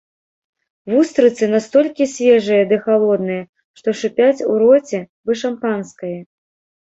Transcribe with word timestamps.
Вустрыцы 0.91 1.45
настолькі 1.55 2.07
свежыя 2.13 2.63
ды 2.71 2.75
халодныя, 2.87 3.43
што 3.79 3.89
шыпяць 4.01 4.41
у 4.53 4.57
роце, 4.65 4.99
бы 5.27 5.31
шампанскае. 5.45 6.13